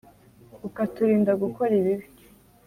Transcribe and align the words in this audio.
ukaturinda 0.67 1.31
gukora 1.43 1.71
ibibi 1.79 2.05